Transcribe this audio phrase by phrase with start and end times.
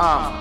[0.00, 0.32] Um,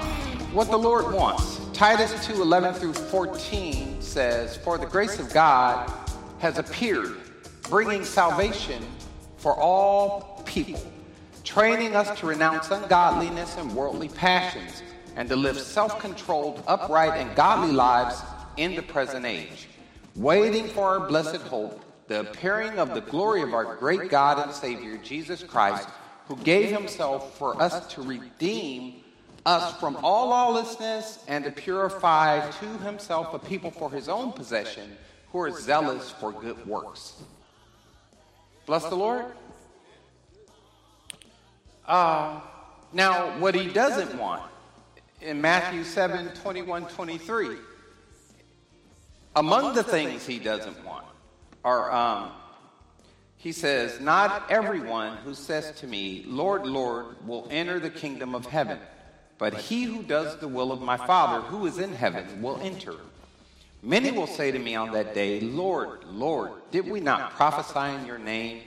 [0.54, 1.60] what the Lord wants.
[1.74, 5.92] Titus 2 11 through 14 says, For the grace of God
[6.38, 7.18] has appeared,
[7.64, 8.82] bringing salvation
[9.36, 10.82] for all people,
[11.44, 14.82] training us to renounce ungodliness and worldly passions,
[15.18, 18.22] and to live self controlled, upright, and godly lives
[18.56, 19.68] in the present age,
[20.16, 24.56] waiting for our blessed hope, the appearing of the glory of our great God and
[24.56, 25.90] Savior, Jesus Christ,
[26.30, 28.99] who gave himself for us to redeem
[29.50, 34.96] us from all lawlessness and to purify to himself a people for his own possession
[35.32, 37.24] who are zealous for good works.
[38.68, 39.26] Bless the Lord.
[41.88, 42.40] Uh,
[42.94, 44.44] now, what he doesn't want
[45.20, 47.58] in Matthew 7 21 23,
[49.36, 51.06] among the things he doesn't want
[51.64, 52.32] are, um,
[53.38, 58.46] he says, Not everyone who says to me, Lord, Lord, will enter the kingdom of
[58.46, 58.78] heaven
[59.40, 62.94] but he who does the will of my Father who is in heaven will enter.
[63.82, 68.06] Many will say to me on that day, Lord, Lord, did we not prophesy in
[68.06, 68.62] your name,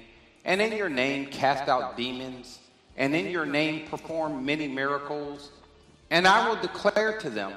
[0.46, 2.58] and in your name cast out demons,
[2.96, 5.50] and in your name perform many miracles?
[6.10, 7.52] And I will declare to them,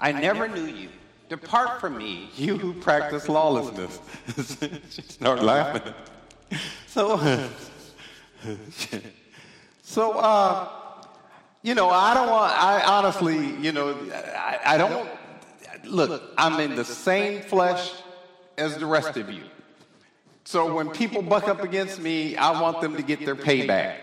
[0.00, 0.88] I never knew you.
[1.28, 4.00] Depart from me, you who practice lawlessness.
[4.90, 5.94] Start laughing.
[6.86, 7.18] So,
[9.82, 10.85] so, uh,
[11.66, 15.10] you know, I don't want, I honestly, you know, I, I don't,
[15.82, 17.92] look, I'm in the same flesh
[18.56, 19.42] as the rest of you.
[20.44, 23.96] So when people buck up against me, I want them to get their payback.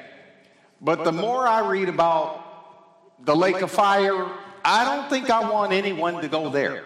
[0.82, 4.28] But the more I read about the lake of fire,
[4.66, 6.84] I don't think I want anyone to go there.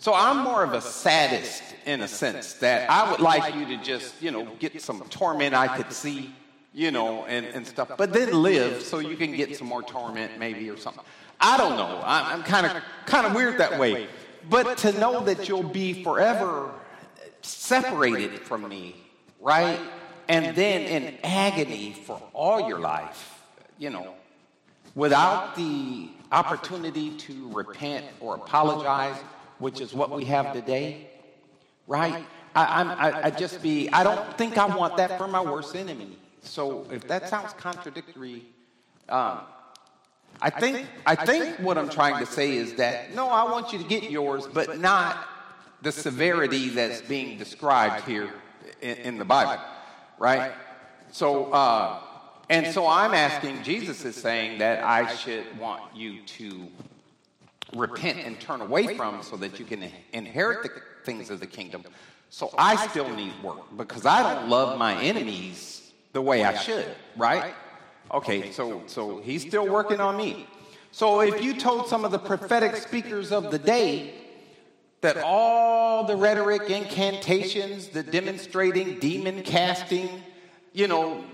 [0.00, 3.82] So I'm more of a sadist in a sense that I would like you to
[3.82, 6.34] just, you know, get some torment I could see
[6.74, 7.92] you know, and, and stuff.
[7.96, 11.04] But then live so you can get some more torment maybe or something.
[11.40, 12.02] I don't know.
[12.04, 14.08] I'm kind of kind of weird that way.
[14.50, 16.70] But to know that you'll be forever
[17.42, 18.96] separated from me,
[19.40, 19.80] right?
[20.28, 23.42] And then in agony for all your life,
[23.78, 24.14] you know,
[24.94, 29.16] without the opportunity to repent or apologize,
[29.58, 31.08] which is what we have today,
[31.86, 32.24] right?
[32.54, 35.76] I, I'm, I, I just be, I don't think I want that for my worst
[35.76, 36.16] enemy.
[36.44, 38.44] So if that sounds contradictory,
[39.08, 39.40] um,
[40.40, 43.78] I think I think what I'm trying to say is that no, I want you
[43.78, 45.26] to get yours, but not
[45.82, 48.32] the severity that's being described here
[48.80, 49.62] in, in the Bible,
[50.18, 50.52] right?
[51.12, 52.00] So, uh,
[52.50, 53.62] and so I'm asking.
[53.62, 56.68] Jesus is saying that I should want you to
[57.74, 60.70] repent and turn away from, so that you can inherit the
[61.04, 61.84] things of the kingdom.
[62.30, 65.83] So I still need work because I don't love my enemies
[66.14, 66.86] the way I should,
[67.16, 67.54] right?
[68.10, 70.46] Okay, so so he's still working on me.
[70.92, 74.14] So if you told some of the prophetic speakers of the day
[75.00, 80.08] that all the rhetoric, incantations, the demonstrating demon casting,
[80.72, 81.24] you know,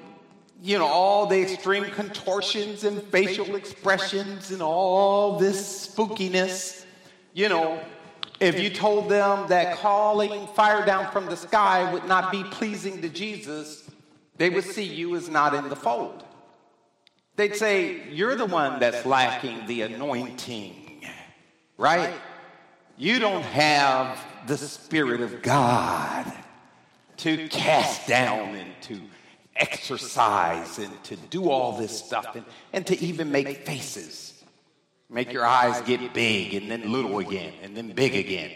[0.62, 6.86] you know, all the extreme contortions and facial expressions and all this spookiness,
[7.34, 7.80] you know,
[8.41, 13.02] if you told them that calling fire down from the sky would not be pleasing
[13.02, 13.79] to Jesus,
[14.36, 16.24] they would see you as not in the fold.
[17.36, 21.04] They'd say, You're the one that's lacking the anointing,
[21.76, 22.14] right?
[22.96, 26.30] You don't have the Spirit of God
[27.18, 29.00] to cast down and to
[29.56, 34.42] exorcise and to do all this stuff and, and to even make faces.
[35.08, 38.53] Make your eyes get big and then little again and then big again.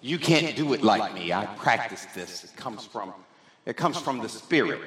[0.00, 1.32] You can't do it like me.
[1.32, 2.44] I practice this.
[2.44, 3.14] It comes from
[3.64, 4.80] it comes from the Spirit.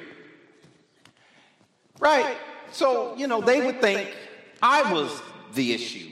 [1.98, 2.36] Right.
[2.70, 4.14] So, you know, they would think
[4.62, 5.22] I was
[5.54, 6.08] the issue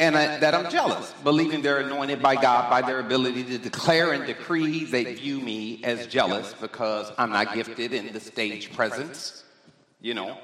[0.00, 4.12] and I, that I'm jealous, believing they're anointed by God by their ability to declare
[4.12, 4.84] and decree.
[4.84, 9.44] They view me as jealous because I'm not gifted in the stage presence.
[10.00, 10.38] You know,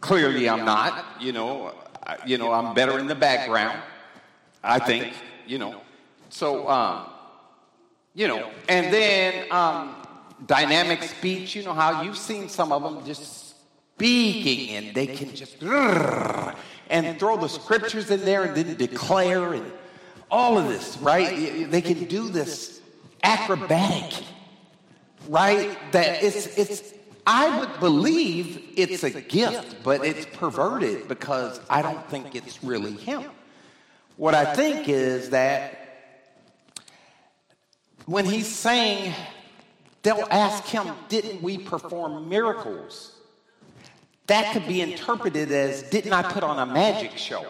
[0.00, 1.04] clearly I'm not.
[1.20, 1.74] You know,
[2.06, 3.78] I, you know I'm better in the background.
[4.62, 5.12] I think.
[5.46, 5.80] You know,
[6.30, 7.06] so um,
[8.14, 9.94] you know, and then um,
[10.46, 11.54] dynamic speech.
[11.54, 13.45] You know how you've seen some of them just
[13.96, 19.72] speaking and they can just and throw the scriptures in there and then declare and
[20.30, 21.70] all of this, right?
[21.70, 22.82] They can do this
[23.22, 24.22] acrobatic,
[25.28, 25.78] right?
[25.92, 26.92] That it's it's
[27.26, 32.92] I would believe it's a gift, but it's perverted because I don't think it's really
[32.92, 33.24] him.
[34.18, 35.82] What I think is that
[38.04, 39.14] when he's saying
[40.02, 43.15] they'll ask him, didn't we perform miracles?
[44.26, 47.46] That could be interpreted as didn't I put on a magic show?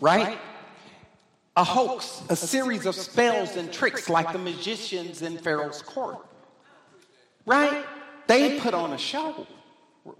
[0.00, 0.38] right?
[1.56, 6.24] A hoax, a series of spells and tricks like the magicians in Pharaoh's court,
[7.46, 7.84] right?
[8.28, 9.46] They put on a show,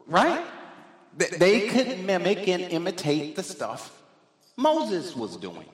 [0.06, 0.44] right?
[1.16, 3.98] They could mimic and imitate the stuff
[4.56, 5.66] Moses was doing,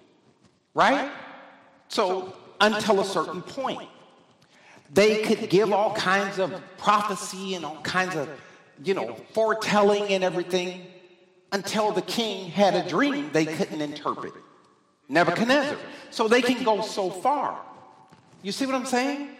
[0.75, 1.11] right?
[1.89, 3.89] So, until a certain point,
[4.93, 8.29] they could give all kinds of prophecy and all kinds of,
[8.83, 10.87] you know, foretelling and everything
[11.53, 14.33] until the king had a dream they couldn't interpret.
[15.09, 15.79] Nebuchadnezzar.
[16.11, 17.61] So they can go so far.
[18.43, 19.31] You see what I'm saying?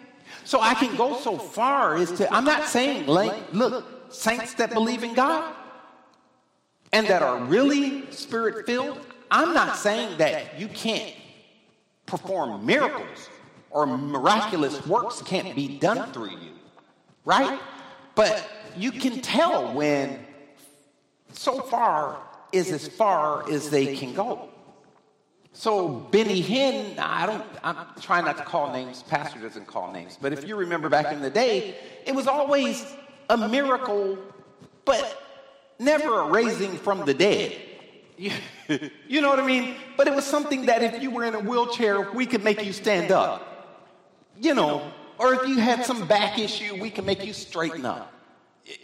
[0.45, 4.73] So I can go so far is to, I'm not saying, like, look, saints that
[4.73, 5.55] believe in God
[6.93, 9.01] and that are really spirit filled,
[9.31, 11.15] I'm not saying that you can't
[12.07, 13.29] perform miracles
[13.71, 16.53] or miraculous works can't be done through you,
[17.25, 17.59] right?
[18.15, 20.19] But you can tell when
[21.33, 22.19] so far
[22.53, 24.49] is as far as they can go.
[25.53, 29.05] So Benny Hinn, I don't, I'm trying not to call names.
[29.05, 32.85] Pastor doesn't call names, but if you remember back in the day, it was always
[33.31, 34.19] a miracle,
[34.85, 35.23] but
[35.79, 37.57] never a raising from the dead.
[39.09, 39.75] You, know what I mean?
[39.97, 42.73] But it was something that if you were in a wheelchair, we could make you
[42.73, 43.91] stand up.
[44.41, 48.14] You know, or if you had some back issue, we can make you straighten up.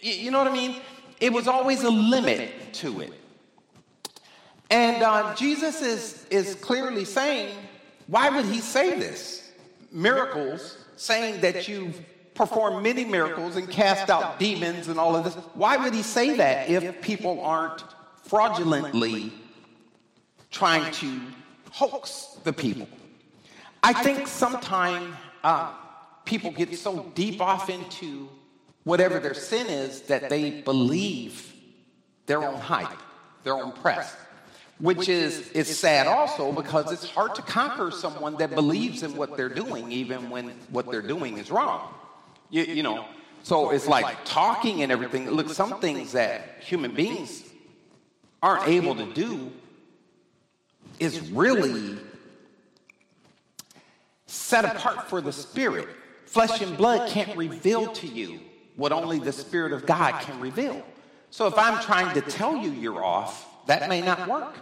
[0.00, 0.76] You know what I mean?
[1.20, 3.12] It was always a limit to it.
[4.70, 7.56] And uh, Jesus is, is clearly saying,
[8.06, 9.50] why would he say this?
[9.92, 12.00] Miracles, saying that you've
[12.34, 15.34] performed many miracles and cast out demons and all of this.
[15.54, 17.84] Why would he say that if people aren't
[18.24, 19.32] fraudulently
[20.50, 21.20] trying to
[21.70, 22.88] hoax the people?
[23.82, 25.72] I think sometimes uh,
[26.24, 28.28] people get so deep off into
[28.84, 31.52] whatever their sin is that they believe
[32.26, 32.98] their own hype,
[33.44, 34.16] their own press.
[34.78, 39.36] Which is is sad also because it's hard to conquer someone that believes in what
[39.36, 41.92] they're doing even when what they're doing is wrong.
[42.48, 43.04] You, you know
[43.42, 45.30] so it's like talking and everything.
[45.30, 47.44] Look some things that human beings
[48.42, 49.52] aren't able to do
[50.98, 51.98] is really
[54.26, 55.88] set apart for the spirit.
[56.26, 58.40] Flesh and blood can't reveal to you
[58.80, 60.82] what only the spirit of god can reveal
[61.30, 64.54] so if i'm trying to tell you you're off that may not work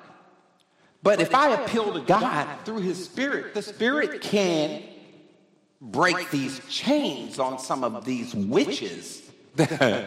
[1.03, 4.83] but if I appeal to God through His Spirit, the Spirit can
[5.81, 9.23] break these chains on some of these witches
[9.57, 10.07] that,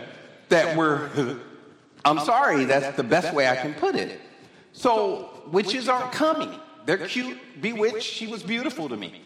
[0.49, 1.39] that were,
[2.03, 4.19] I'm sorry, that's the best way I can put it.
[4.73, 6.53] So, witches aren't coming.
[6.85, 8.03] They're cute, bewitched.
[8.03, 9.21] She was beautiful to me.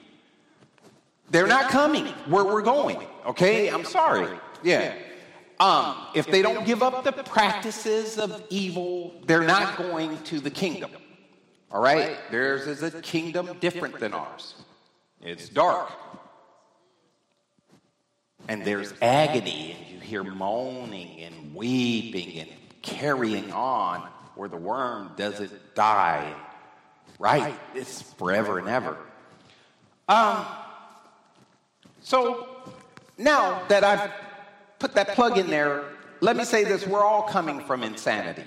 [1.29, 3.69] They're not coming where we're going, okay?
[3.69, 4.37] I'm sorry.
[4.63, 4.93] Yeah.
[5.59, 10.51] Um, if they don't give up the practices of evil, they're not going to the
[10.51, 10.91] kingdom.
[11.71, 12.17] All right?
[12.29, 14.55] Theirs is a kingdom different than ours.
[15.21, 15.91] It's dark.
[18.47, 22.49] And there's agony, and you hear moaning and weeping and
[22.83, 24.01] carrying on
[24.35, 26.35] where the worm doesn't die.
[27.17, 27.57] Right?
[27.73, 28.97] It's forever and ever.
[30.07, 30.45] Um,
[32.05, 32.47] so
[33.17, 34.11] now that I've
[34.77, 35.85] put that plug in there,
[36.21, 38.43] let me say this we're all coming from insanity.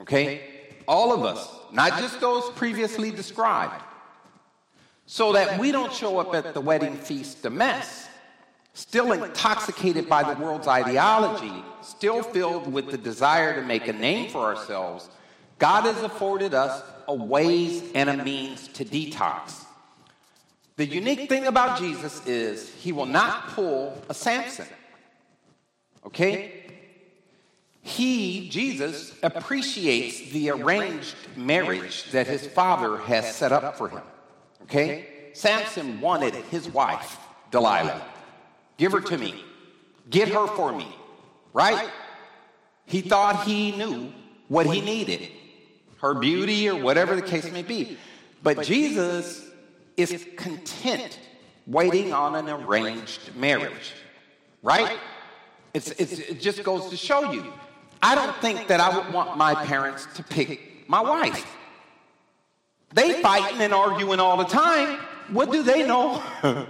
[0.00, 0.56] Okay?
[0.88, 3.82] all of us, not just those previously described,
[5.06, 8.08] so that we don't show up at the wedding feast a mess,
[8.72, 14.30] still intoxicated by the world's ideology, still filled with the desire to make a name
[14.30, 15.10] for ourselves.
[15.58, 19.65] God has afforded us a ways and a means to detox.
[20.76, 24.66] The unique thing about Jesus is he will not pull a Samson.
[26.04, 26.64] Okay?
[27.80, 34.02] He, Jesus, appreciates the arranged marriage that his father has set up for him.
[34.64, 35.06] Okay?
[35.32, 37.18] Samson wanted his wife,
[37.50, 38.02] Delilah.
[38.76, 39.42] Give her to me.
[40.10, 40.88] Get her for me.
[41.52, 41.88] Right?
[42.84, 44.12] He thought he knew
[44.48, 45.30] what he needed
[46.00, 47.96] her beauty or whatever the case may be.
[48.42, 49.44] But Jesus
[49.96, 51.18] is content
[51.66, 53.94] waiting on an arranged marriage.
[54.62, 54.98] Right?
[55.74, 57.52] It's, it's, it just goes to show you
[58.02, 61.46] I don't think that I would want my parents to pick my wife.
[62.94, 64.98] They fighting and arguing all the time.
[65.28, 66.22] What do they know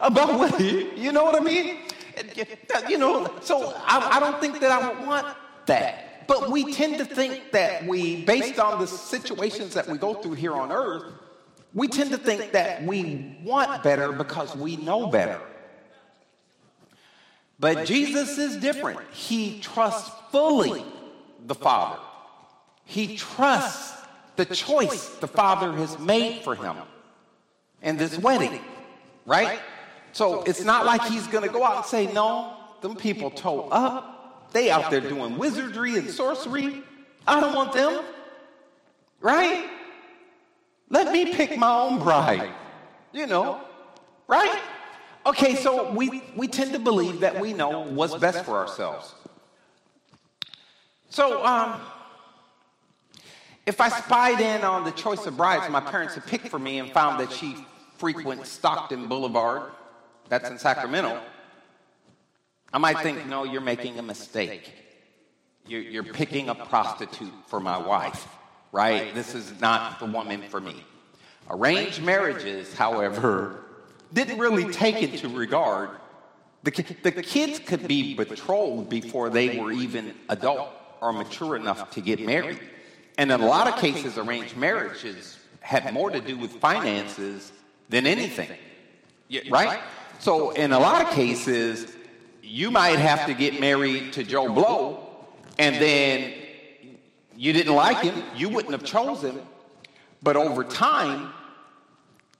[0.00, 1.78] about what, you know what I mean?
[2.88, 5.26] You know, so I, I don't think that I would want
[5.66, 6.26] that.
[6.26, 10.34] But we tend to think that we, based on the situations that we go through
[10.34, 11.04] here on earth,
[11.74, 15.40] we tend to think that we want better because we know better.
[17.58, 19.00] But Jesus is different.
[19.12, 20.84] He trusts fully
[21.46, 21.98] the Father.
[22.84, 24.02] He trusts
[24.36, 26.76] the choice the father has made for him
[27.82, 28.60] in this wedding,
[29.26, 29.60] right?
[30.12, 33.68] So it's not like he's going to go out and say, no, them people toe
[33.70, 34.50] up.
[34.52, 36.82] They out there doing wizardry and sorcery.
[37.26, 38.02] I don't want them,
[39.20, 39.70] right?
[40.92, 42.50] Let me pick my own bride,
[43.12, 43.62] you know,
[44.28, 44.60] right?
[45.24, 49.14] Okay, so we, we tend to believe that we know what's best for ourselves.
[51.08, 51.80] So, um,
[53.64, 56.78] if I spied in on the choice of brides my parents had picked for me
[56.78, 57.56] and found that she
[57.96, 59.70] frequents Stockton Boulevard,
[60.28, 61.18] that's in Sacramento,
[62.70, 64.74] I might think, no, you're making a mistake.
[65.66, 68.28] You're, you're picking a prostitute for my wife,
[68.72, 69.14] right?
[69.14, 70.84] This is not the woman for me.
[71.50, 73.64] Arranged marriages, however,
[74.12, 75.90] didn't really take into regard.
[76.62, 76.70] The,
[77.02, 82.24] the kids could be betrothed before they were even adult or mature enough to get
[82.24, 82.60] married.
[83.18, 87.52] And in a lot of cases, arranged marriages had more to do with finances
[87.88, 88.50] than anything.
[89.50, 89.80] Right?
[90.18, 91.92] So, in a lot of cases,
[92.42, 95.08] you might have to get married to Joe Blow,
[95.58, 96.32] and then
[97.36, 99.46] you didn't like him, you wouldn't have chosen him.
[100.22, 101.32] But over time,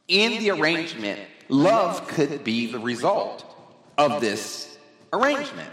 [0.09, 3.45] in the arrangement, love could be the result
[3.99, 4.79] of this
[5.13, 5.71] arrangement.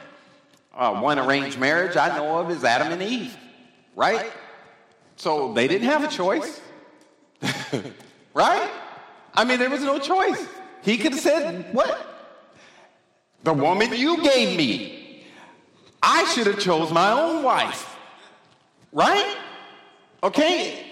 [0.73, 3.35] Uh, one arranged marriage I know of is Adam and Eve,
[3.95, 4.31] right?
[5.15, 6.61] So they didn't have a choice.
[8.33, 8.71] right?
[9.33, 10.47] I mean, there was no choice.
[10.81, 12.05] He could have said, What?
[13.43, 15.23] The woman you gave me.
[16.01, 17.88] I should have chose my own wife.
[18.91, 19.37] Right?
[20.23, 20.85] Okay?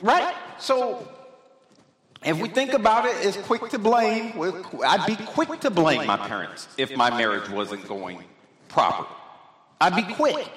[0.00, 0.34] Right?
[0.58, 1.08] So
[2.24, 4.32] if we think about it, it's quick to blame.
[4.84, 8.22] I'd be quick to blame my parents if my marriage wasn't going
[8.68, 9.06] proper.
[9.80, 10.50] I'd be quick.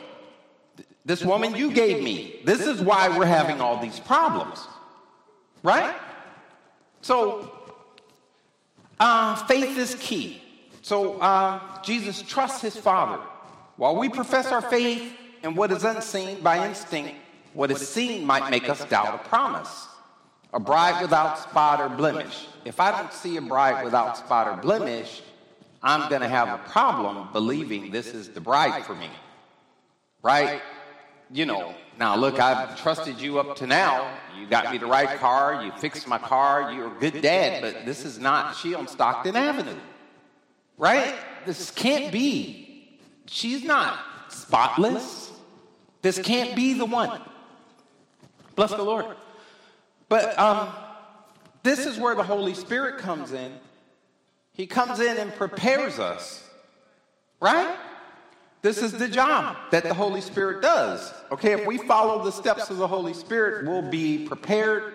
[1.06, 2.42] This woman you gave me.
[2.44, 4.60] This is why we're having all these problems.
[5.64, 5.96] Right?
[7.02, 7.52] So,
[9.00, 10.42] uh, faith is key.
[10.82, 13.22] So, uh, Jesus trusts his Father.
[13.78, 15.14] While we profess our faith
[15.48, 17.16] in what is unseen by instinct,
[17.54, 19.88] what is seen might make us doubt a promise.
[20.54, 22.48] A bride without spot or blemish.
[22.66, 25.22] If I don't see a bride without spot or blemish,
[25.82, 29.10] I'm going to have a problem believing this is the bride for me.
[30.22, 30.62] Right?
[31.32, 34.18] you know, now look, I've trusted you up to now.
[34.40, 35.64] You got me the right car.
[35.64, 36.72] You fixed my car.
[36.72, 39.80] You're a good dad, but this is not she on Stockton Avenue.
[40.78, 41.16] Right?
[41.46, 42.98] This can't be.
[43.26, 44.00] She's not
[44.30, 45.27] spotless.
[46.02, 47.22] This can't be the one.
[48.56, 49.06] Bless the Lord.
[50.10, 50.70] But um,
[51.64, 53.54] this is where the Holy Spirit comes in.
[54.54, 56.44] He comes in and prepares us.
[57.40, 57.78] Right?
[58.62, 61.14] This is the job that the Holy Spirit does.
[61.32, 64.94] Okay, if we follow the steps of the Holy Spirit, we'll be prepared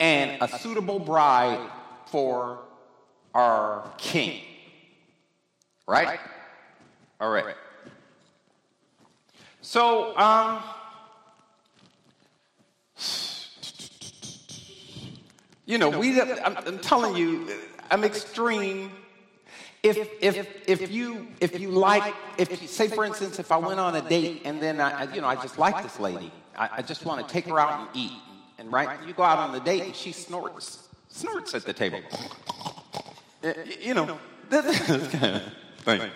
[0.00, 1.60] and a suitable bride
[2.06, 2.60] for
[3.34, 4.40] our King.
[5.86, 6.18] Right?
[7.20, 7.54] All right.
[9.66, 10.62] So, um,
[15.66, 17.48] you know, we, I'm, I'm telling you,
[17.90, 18.92] I'm extreme.
[19.82, 23.96] If, if, if, you, if you like, if say for instance, if I went on
[23.96, 27.04] a date and then I, you know, I just like this lady, I, I just
[27.04, 28.12] want to take her out and eat,
[28.58, 31.56] and right, you go out on the date and she snorts, snorts.
[31.56, 31.98] At the table,
[33.82, 34.16] you know,
[34.48, 36.10] this kind of thing.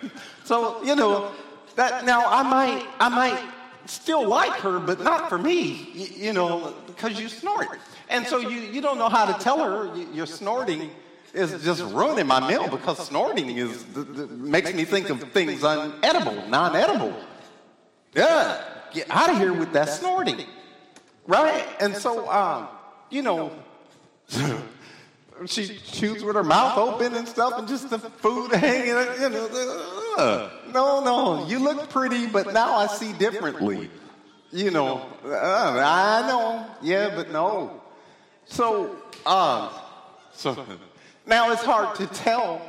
[0.45, 1.33] So you know,
[1.75, 3.39] that now I might, I might
[3.85, 8.37] still like her, but not for me, you, you know, because you snort, and so
[8.37, 10.91] you, you don't know how to tell her you're snorting
[11.33, 13.85] is just ruining my meal because snorting is
[14.29, 17.15] makes me think of things unedible, non-edible.
[18.13, 18.61] Yeah,
[18.93, 20.45] get out of here with that snorting,
[21.27, 21.65] right?
[21.79, 22.67] And so, um,
[23.09, 23.51] you know,
[25.45, 28.87] she chews with her mouth open and stuff, and just the food hanging.
[28.87, 33.89] You know, uh, no, no, you look pretty, but now I see differently.
[34.51, 37.81] You know, uh, I know, yeah, but no.
[38.45, 39.69] So, um,
[40.33, 40.65] so.
[41.25, 42.61] Now it's hard to tell,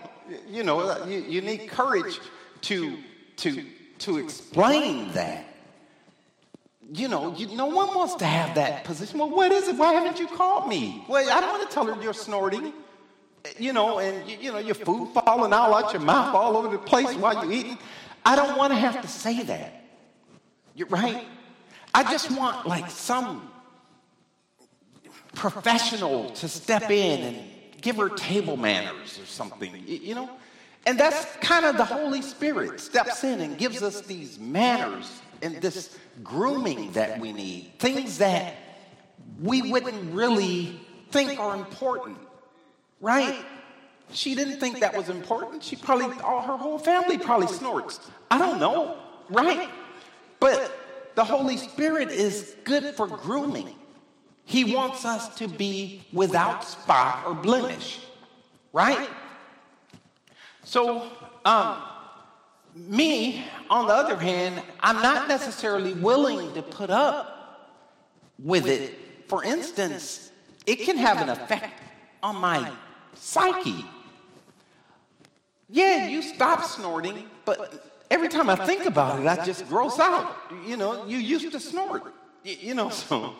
[0.49, 2.21] you know, you, you need courage
[2.63, 2.99] to,
[3.39, 3.65] to,
[3.99, 5.47] to explain that.
[6.95, 9.19] You know, you, no one wants to have that position.
[9.19, 9.77] Well, what is it?
[9.77, 11.05] Why haven't you called me?
[11.09, 12.75] Well, I don't want to tell her you're snorting,
[13.59, 16.79] you know, and, you, know, your food falling all out your mouth all over the
[16.79, 17.79] place while you're eating.
[18.25, 19.85] I don't want to have to say that.
[20.75, 21.27] You're right.
[21.95, 23.51] I just want like some
[25.35, 27.49] professional to step in and
[27.81, 30.31] give her table manners or something, you know?
[30.87, 35.57] And that's kind of the Holy Spirit steps in and gives us these manners and
[35.57, 38.55] this grooming that we need, things that
[39.41, 40.81] we wouldn't really
[41.11, 42.19] think are important,
[43.03, 43.45] right?
[44.13, 45.63] She didn't think that was important.
[45.63, 48.01] She probably, all her whole family probably snorts.
[48.31, 48.97] I don't know,
[49.29, 49.69] right?
[50.41, 50.79] But
[51.15, 53.75] the Holy Spirit is good for grooming.
[54.45, 58.01] He wants us to be without spot or blemish,
[58.73, 59.09] right?
[60.65, 61.11] So,
[61.45, 61.83] um,
[62.75, 67.81] me, on the other hand, I'm not necessarily willing to put up
[68.39, 68.99] with it.
[69.29, 70.31] For instance,
[70.67, 71.81] it can have an effect
[72.23, 72.71] on my
[73.15, 73.85] psyche.
[75.69, 80.37] Yeah, you stop snorting, but every time I think about it, I just gross out.
[80.67, 82.03] You know, you used to snort.
[82.45, 83.35] You know, so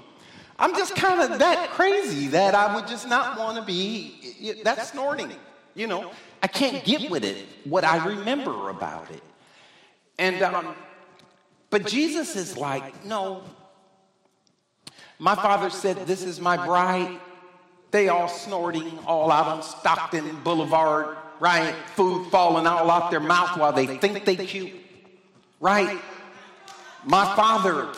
[0.59, 4.87] I'm just kind of that crazy that I would just not want to be that
[4.87, 5.33] snorting.
[5.75, 6.11] You know,
[6.43, 9.23] I can't get with it what I remember about it.
[10.19, 10.75] And um,
[11.71, 13.43] but Jesus is like, no.
[15.19, 17.19] My father said, "This is my bride."
[17.93, 21.75] They all snorting all out on Stockton Boulevard, right?
[21.95, 24.73] Food falling all out their mouth while they think they cute,
[25.61, 26.01] right?
[27.05, 27.89] My father,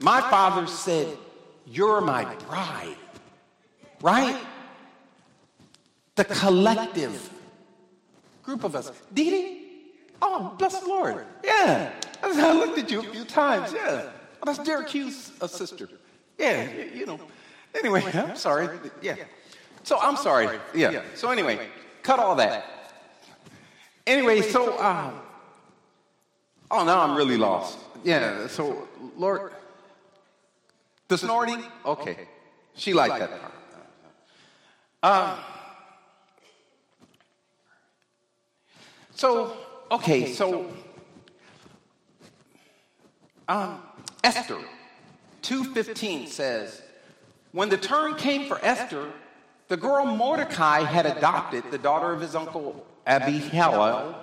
[0.00, 1.16] my father said,
[1.64, 2.96] "You're my bride,"
[4.02, 4.40] right?
[6.16, 7.30] The collective
[8.42, 8.90] group of us.
[9.12, 9.60] Dee Dee?
[10.20, 11.24] Oh, bless the Lord.
[11.44, 11.92] Yeah.
[12.22, 13.72] I looked at you a few times.
[13.72, 14.10] Yeah.
[14.42, 15.88] Oh, that's Derek Hughes' sister.
[16.38, 17.20] Yeah, you know.
[17.74, 18.68] Anyway, I'm sorry.
[19.02, 19.16] Yeah.
[19.18, 19.24] yeah.
[19.82, 20.58] So I'm sorry.
[20.74, 21.02] Yeah.
[21.14, 21.68] So anyway,
[22.02, 22.64] cut all that.
[24.06, 25.20] Anyway, so, um,
[26.70, 27.78] oh, now I'm really lost.
[28.04, 29.52] Yeah, so, Lord,
[31.08, 31.64] the snorting?
[31.86, 32.28] Okay.
[32.74, 33.52] She liked that part.
[35.02, 35.38] Um,
[39.14, 39.56] So,
[39.90, 40.70] okay, so
[43.46, 43.80] um,
[44.24, 44.58] Esther
[45.42, 46.82] 2.15 says,
[47.54, 49.12] When the turn came for Esther,
[49.68, 54.18] the girl Mordecai had adopted, the daughter of his uncle Abihail,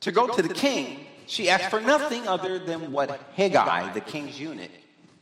[0.00, 1.06] to go to the king.
[1.26, 4.72] She asked for nothing other than what Hegai, the king's eunuch,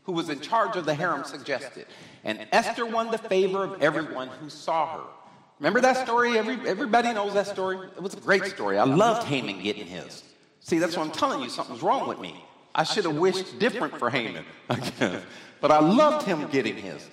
[0.05, 1.85] who was in charge of the harem, suggested.
[2.25, 5.05] And Esther won the favor of everyone who saw her.
[5.59, 6.39] Remember that story?
[6.39, 7.89] Every, everybody knows that story.
[7.95, 8.79] It was a great story.
[8.79, 10.25] I loved Haman getting his.
[10.61, 11.51] See, that's what I'm telling you.
[11.51, 12.43] Something's wrong with me.
[12.75, 14.45] I should have wished different for Haman,
[15.61, 17.09] but I loved him getting his.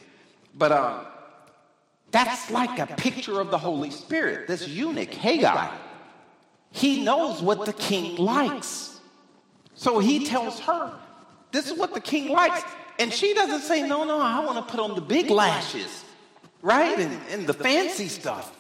[0.56, 1.04] But uh,
[2.12, 4.48] that's like a picture of the Holy Spirit.
[4.48, 5.72] This eunuch, Hegai,
[6.72, 9.00] he knows what the king likes.
[9.76, 10.94] So he tells her,
[11.52, 12.64] This is what the king likes.
[13.00, 16.04] And she doesn't say, No, no, I want to put on the big lashes
[16.62, 17.00] right?
[17.00, 18.56] And, and the fancy stuff.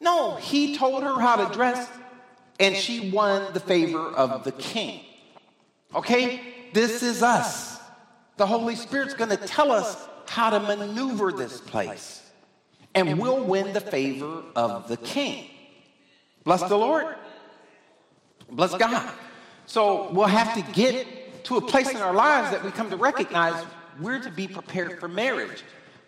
[0.00, 1.88] No, he told her how to dress,
[2.60, 5.00] and she won the favor of the king.
[5.94, 6.40] Okay?
[6.72, 7.75] This is us.
[8.36, 12.22] The Holy Spirit's going to tell us how to maneuver this place,
[12.94, 15.48] and we'll win the favor of the king.
[16.44, 17.16] Bless the Lord.
[18.50, 19.12] Bless God.
[19.66, 22.96] So we'll have to get to a place in our lives that we come to
[22.96, 23.64] recognize
[24.00, 25.64] we're to be prepared for marriage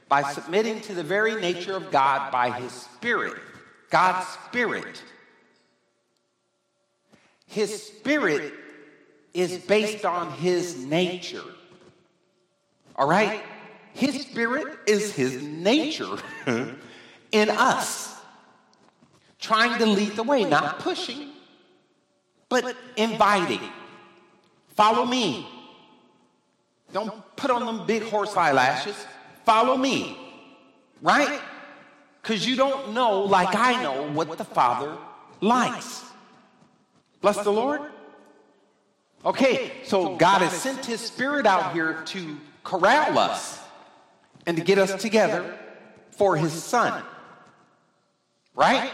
[0.08, 3.40] by submitting to the very nature of God by His Spirit.
[3.90, 5.02] God's Spirit.
[7.46, 8.52] His Spirit
[9.32, 11.44] is based on His nature.
[12.98, 13.42] All right?
[13.94, 16.18] His Spirit is His nature
[17.32, 18.14] in us,
[19.38, 21.30] trying to lead the way, not pushing,
[22.50, 23.60] but inviting.
[24.76, 25.48] Follow me.
[26.92, 29.06] Don't put on them big horse eyelashes
[29.48, 30.14] follow me,
[31.00, 31.40] right?
[32.20, 34.94] Because you don't know, like I know, what the Father
[35.40, 36.04] likes.
[37.22, 37.80] Bless the Lord.
[39.24, 43.60] Okay, so God has sent His Spirit out here to corral us
[44.46, 45.58] and to get us together
[46.12, 47.02] for His Son.
[48.54, 48.90] Right?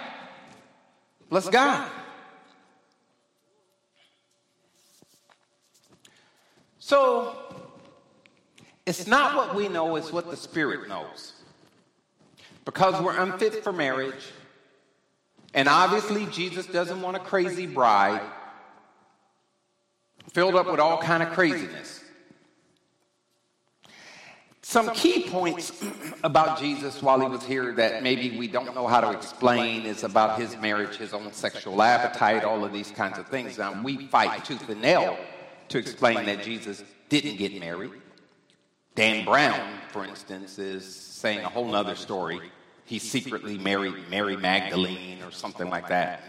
[1.31, 1.91] Bless God.
[6.79, 7.35] So,
[8.85, 11.33] it's not what we know, it's what the Spirit knows.
[12.67, 14.33] Because we're unfit for marriage,
[15.55, 18.21] and obviously Jesus doesn't want a crazy bride
[20.35, 22.04] filled up with all kind of craziness.
[24.65, 25.85] Some key points
[26.25, 30.05] about Jesus while he was here that maybe we don't know how to explain is
[30.05, 33.59] about his marriage, his own sexual appetite, all of these kinds of things.
[33.59, 35.19] Now, we fight tooth and nail
[35.69, 37.91] to explain that Jesus didn't get married.
[38.95, 42.41] Dan Brown, for instance, is saying a whole other story.
[42.87, 46.23] He secretly married Mary Magdalene or something like that.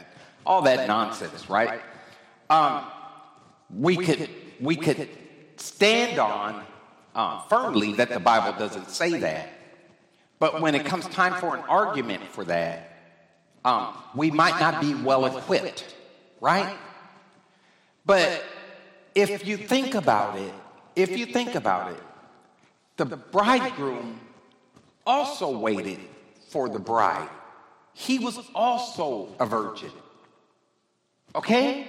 [0.46, 1.80] All that nonsense, right?
[2.50, 2.84] Um,
[3.74, 5.08] we could we could
[5.56, 6.66] stand on
[7.16, 9.50] uh, firmly that the Bible doesn't say that.
[10.38, 12.92] But when it comes time for an argument for that,
[13.64, 15.96] um, we might not be well equipped,
[16.42, 16.78] right?
[18.06, 18.44] But
[19.16, 20.54] if you think about it,
[20.96, 22.04] if you think about it,
[22.98, 24.20] the bridegroom
[25.06, 26.00] also waited
[26.50, 27.30] for the bride.
[27.94, 29.92] He was also a virgin.
[31.34, 31.88] Okay?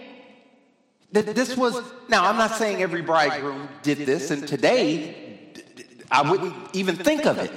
[1.16, 5.40] That this was, now I'm not saying every bridegroom did this, and today
[6.10, 7.50] I wouldn't even think of it.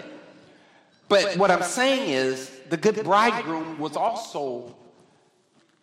[1.09, 4.73] But what I'm saying is the good bridegroom was also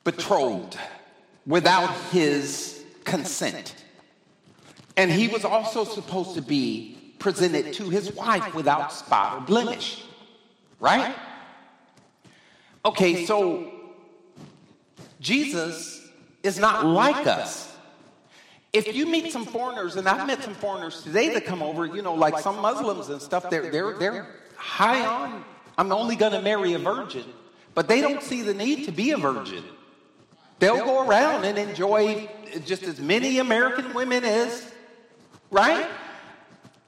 [0.05, 0.79] betrothed
[1.47, 3.75] without his consent.
[4.97, 10.03] And he was also supposed to be presented to his wife without spot or blemish.
[10.81, 11.15] Right?
[12.87, 13.71] Okay, so
[15.21, 16.06] Jesus
[16.47, 17.77] is not like us.
[18.73, 22.03] If you meet some foreigners, and I've met some foreigners today that come over, you
[22.03, 25.45] know, like some Muslims and stuff, they're, they're, they're high on,
[25.79, 27.25] I'm only going to marry a virgin.
[27.75, 29.65] But they don't see the need to be a virgin.
[30.59, 32.29] They'll go around and enjoy
[32.65, 34.73] just as many American women as,
[35.51, 35.87] right?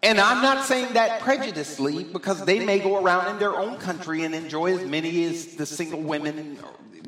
[0.02, 4.22] And I'm not saying that prejudiciously because they may go around in their own country
[4.22, 6.58] and enjoy as many as the single women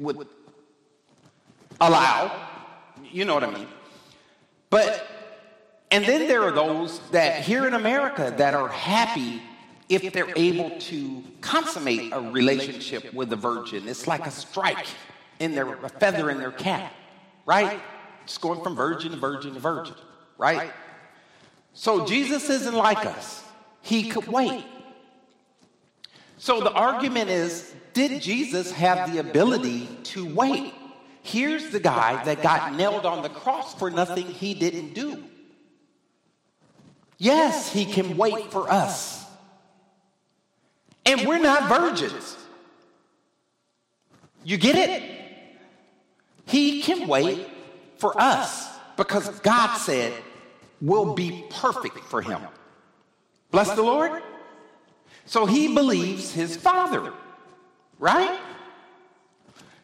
[0.01, 0.27] would
[1.81, 2.31] allow.
[3.11, 3.67] You know what I mean?
[4.69, 5.07] But,
[5.91, 9.43] and then there are those that here in America that are happy
[9.89, 13.89] if they're able to consummate a relationship with a virgin.
[13.89, 14.87] It's like a strike
[15.41, 16.93] in their, a feather in their cap,
[17.45, 17.81] right?
[18.27, 19.97] Just going from virgin to virgin to virgin,
[20.39, 20.73] right?
[21.73, 23.43] So Jesus isn't like us.
[23.83, 24.65] He could wait.
[26.39, 30.73] So the argument is did Jesus have the ability to wait?
[31.23, 35.23] Here's the guy that got nailed on the cross for nothing he didn't do.
[37.19, 39.25] Yes, he can wait for us.
[41.05, 42.37] And we're not virgins.
[44.45, 45.19] You get it?
[46.47, 47.47] He can wait
[47.99, 50.13] for us because God said
[50.81, 52.41] we'll be perfect for him.
[53.51, 54.23] Bless the Lord.
[55.27, 57.13] So he believes his father,
[57.99, 58.39] right?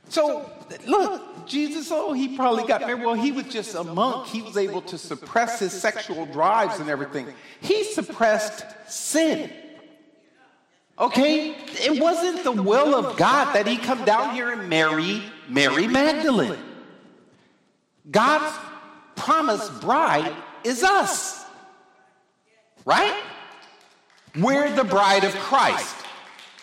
[0.09, 0.51] So
[0.87, 3.05] look, Jesus, oh, he probably got married.
[3.05, 4.27] Well, he was just a monk.
[4.27, 7.27] He was able to suppress his sexual drives and everything.
[7.61, 9.51] He suppressed sin.
[10.99, 11.51] Okay?
[11.51, 16.59] It wasn't the will of God that he come down here and marry Mary Magdalene.
[18.11, 18.57] God's
[19.15, 21.45] promised bride is us.
[22.85, 23.23] Right?
[24.39, 25.97] We're the bride of Christ.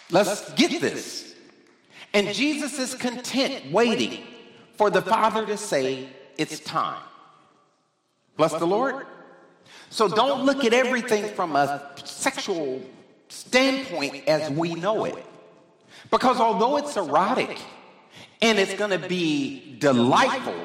[0.09, 1.22] Let's get this.
[2.13, 4.23] And Jesus is content waiting
[4.75, 7.01] for the Father to say, It's time.
[8.37, 9.05] Bless the Lord.
[9.89, 12.81] So don't look at everything from a sexual
[13.29, 15.23] standpoint as we know it.
[16.09, 17.59] Because although it's erotic
[18.41, 20.55] and it's going to be delightful,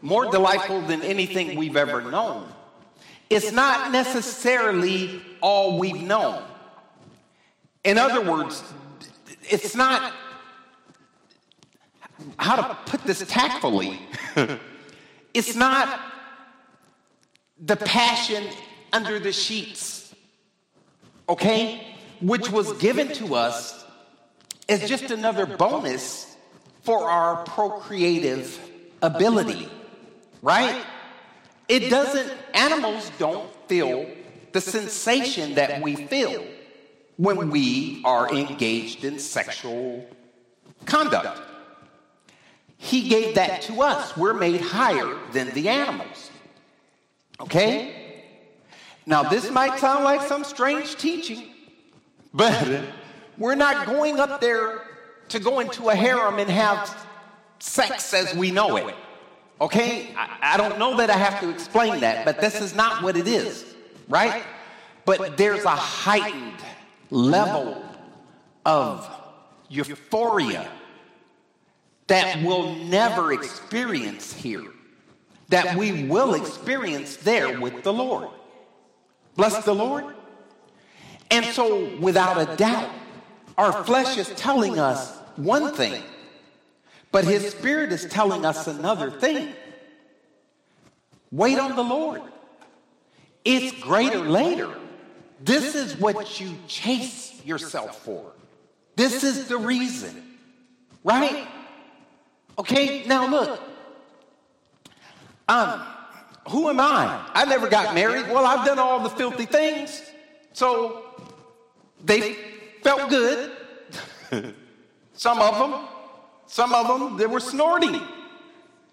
[0.00, 2.48] more delightful than anything we've ever known,
[3.30, 6.42] it's not necessarily all we've known.
[7.84, 8.62] In other words,
[9.42, 10.12] it's not
[12.38, 14.00] how to put this tactfully.
[15.34, 16.00] it's not
[17.60, 18.44] the passion
[18.92, 20.14] under the sheets.
[21.28, 21.96] Okay?
[22.20, 23.84] which was given to us
[24.68, 26.36] as just another bonus
[26.82, 28.58] for our procreative
[29.02, 29.68] ability,
[30.42, 30.84] right?
[31.68, 34.10] It doesn't, animals don't feel
[34.52, 36.44] the sensation that we feel
[37.16, 40.06] when we are engaged in sexual
[40.86, 41.40] conduct.
[42.78, 44.16] He gave that to us.
[44.16, 46.30] We're made higher than the animals.
[47.40, 48.24] Okay?
[49.04, 51.50] Now, this might sound like some strange teaching,
[52.32, 52.84] but
[53.38, 54.82] we're not going up there
[55.28, 57.06] to go into a harem and have
[57.58, 58.94] sex as we know it.
[59.60, 60.14] Okay?
[60.16, 63.16] I, I, don't know that I have to explain that, but this is not what
[63.16, 63.64] it is,
[64.08, 64.44] right?
[65.04, 66.62] But there's a heightened
[67.10, 67.82] level
[68.64, 69.10] of
[69.68, 70.68] euphoria
[72.08, 74.64] that we'll never experience here,
[75.48, 78.28] that we will experience there with the Lord.
[79.36, 80.04] Bless the Lord.
[81.30, 82.90] And so, without a doubt,
[83.56, 86.02] our flesh is telling us one thing,
[87.12, 89.52] but his spirit is telling us another thing.
[91.30, 92.22] Wait on the Lord.
[93.44, 94.74] It's greater later.
[95.40, 98.32] This is what you chase yourself for.
[98.96, 100.36] This is the reason,
[101.04, 101.46] right?
[102.58, 103.60] Okay, now look.
[105.48, 105.82] Um,
[106.48, 107.24] who am I?
[107.34, 108.26] I never got married.
[108.28, 110.02] Well, I've done all the filthy things.
[110.52, 111.04] So
[112.04, 112.36] they
[112.82, 113.52] felt good.
[115.14, 115.88] some of them,
[116.46, 118.00] some of them, they were snorting.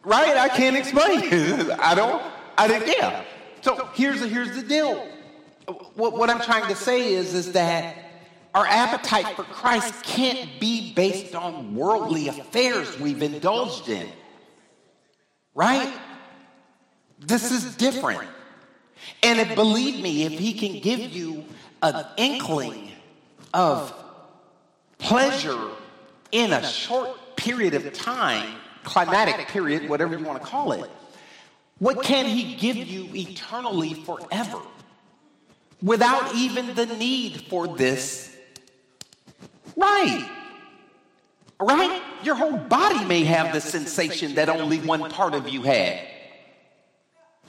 [0.04, 0.38] Right?
[0.38, 1.22] I can't explain.
[1.80, 2.22] I don't,
[2.58, 3.24] I didn't, yeah.
[3.62, 5.08] So here's the, here's the deal.
[5.96, 8.05] What, what I'm trying to say is, is that
[8.56, 14.08] our appetite for Christ can't be based on worldly affairs we've indulged in.
[15.54, 15.94] Right?
[17.20, 18.24] This is different.
[19.22, 21.44] And if, believe me, if he can give you
[21.84, 22.92] an inkling
[23.54, 23.94] of
[25.00, 25.68] pleasure
[26.32, 30.90] in a short period of time, climatic period, whatever you want to call it,
[31.80, 34.62] what can he give you eternally forever
[35.82, 38.35] without even the need for this?
[39.76, 40.30] Right.
[41.60, 42.02] Right?
[42.24, 46.00] Your whole body may have the sensation that only one part of you had.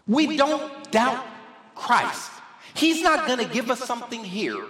[0.07, 1.25] We don't doubt
[1.75, 2.31] Christ.
[2.75, 4.65] He's not going to give us something here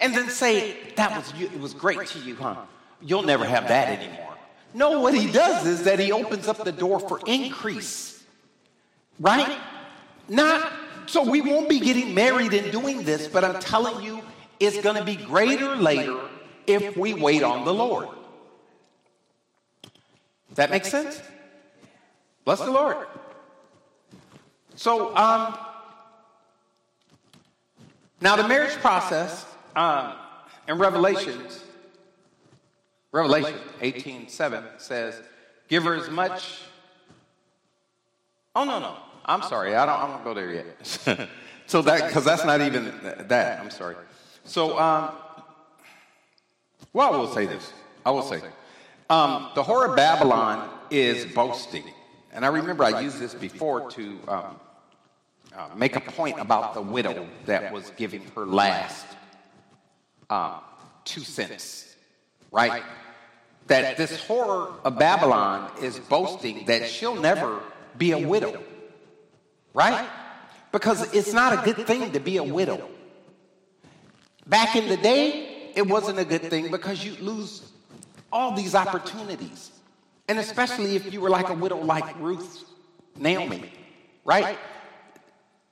[0.00, 2.56] and then say, that was, it was great to you, huh?
[3.00, 4.34] You'll never have that anymore.
[4.74, 8.22] No, what he does is that he opens up the door for increase.
[9.18, 9.58] Right?
[10.28, 10.72] Not
[11.06, 14.20] so we won't be getting married and doing this, but I'm telling you,
[14.60, 16.20] it's going to be greater later
[16.68, 18.08] if we wait on the Lord.
[20.54, 21.22] That makes sense?
[22.44, 23.06] Bless the Lord.
[24.74, 25.58] So, um,
[28.20, 30.14] now the marriage process um,
[30.66, 31.62] in Revelations,
[33.12, 35.20] Revelation 18:7 says,
[35.68, 36.62] "Give her as much."
[38.54, 40.00] Oh no, no, I'm sorry, I don't.
[40.00, 41.28] I don't go there yet.
[41.66, 42.92] so that because that's not even
[43.28, 43.60] that.
[43.60, 43.96] I'm sorry.
[44.44, 45.12] So, um,
[46.92, 47.72] well, I will say this.
[48.04, 48.40] I will say,
[49.10, 51.84] um, the horror of Babylon is boasting,
[52.32, 54.60] and I remember I used this before to um,
[55.56, 59.06] uh, make a point about the widow that was giving her last
[60.30, 60.60] uh,
[61.04, 61.96] two cents,
[62.52, 62.82] right?
[63.66, 67.60] That this horror of Babylon is boasting that she'll never
[67.96, 68.62] be a widow,
[69.74, 70.08] right?
[70.70, 72.88] Because it's not a good thing to be a widow.
[74.46, 75.47] Back in the day,
[75.78, 77.70] it wasn't a good thing because you lose
[78.32, 79.70] all these opportunities.
[80.28, 82.64] And especially if you were like a widow like Ruth,
[83.16, 83.72] Naomi,
[84.24, 84.58] right?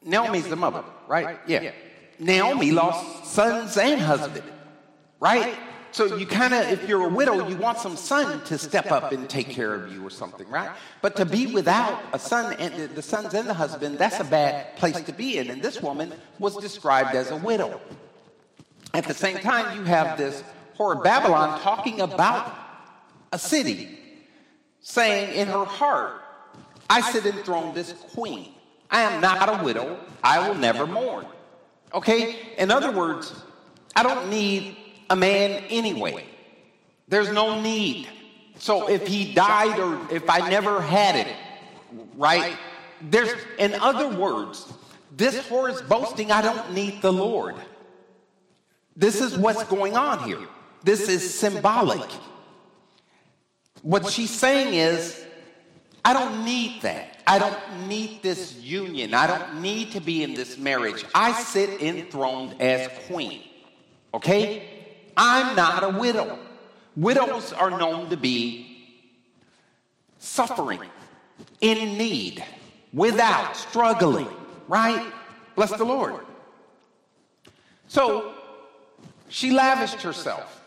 [0.05, 1.41] Naomi's the mother, right?
[1.49, 1.73] Yeah.
[2.21, 4.45] Naomi lost sons and husband,
[5.19, 5.59] right?
[5.91, 9.11] So you kind of, if you're a widow, you want some son to step up
[9.11, 10.71] and take care of you or something, right?
[11.03, 14.77] But to be without a son and the sons and the husband, that's a bad
[14.77, 15.51] place to be in.
[15.51, 17.81] And this woman was described as a widow.
[18.97, 20.43] At the same time, you have this
[20.79, 22.51] whore Babylon talking about
[23.31, 23.99] a city,
[24.81, 26.23] saying in her heart,
[26.89, 28.55] I sit enthroned as queen.
[28.91, 30.01] I am not a widow.
[30.25, 31.27] I will never mourn.
[31.93, 32.55] Okay?
[32.57, 33.35] In other words,
[33.95, 34.79] I don't need
[35.11, 36.25] a man anyway.
[37.07, 38.09] There's no need.
[38.59, 41.37] So if he died or if I never had it,
[42.15, 42.57] right?
[43.03, 44.73] There's, in other words,
[45.15, 47.57] this whore is boasting, I don't need the Lord.
[48.97, 50.41] This is what's going on here.
[50.83, 52.09] This is symbolic.
[53.83, 55.25] What she's saying is,
[56.05, 57.21] I don't need that.
[57.27, 59.13] I don't need this union.
[59.13, 61.05] I don't need to be in this marriage.
[61.15, 63.43] I sit enthroned as queen.
[64.15, 64.69] Okay?
[65.17, 66.39] I'm not a widow.
[66.97, 68.77] Widows are known to be
[70.19, 70.81] suffering,
[71.61, 72.43] in need,
[72.93, 74.29] without, struggling,
[74.69, 75.13] right?
[75.55, 76.25] Bless the Lord.
[77.89, 78.36] So
[79.29, 80.63] she lavished herself.